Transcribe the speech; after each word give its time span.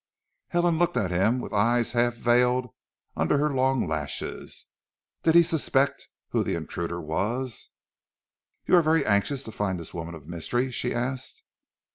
Helen 0.47 0.79
looked 0.79 0.97
at 0.97 1.11
him 1.11 1.37
with 1.39 1.53
eyes 1.53 1.91
half 1.91 2.15
veiled 2.15 2.73
under 3.15 3.37
her 3.37 3.53
long 3.53 3.87
lashes. 3.87 4.65
Did 5.21 5.35
he 5.35 5.43
suspect 5.43 6.07
who 6.29 6.43
the 6.43 6.55
intruder 6.55 6.99
was? 6.99 7.69
"You 8.65 8.77
are 8.77 8.81
very 8.81 9.05
anxious 9.05 9.43
to 9.43 9.51
find 9.51 9.79
this 9.79 9.93
woman 9.93 10.15
of 10.15 10.25
mystery?" 10.27 10.71
she 10.71 10.91
asked. 10.91 11.43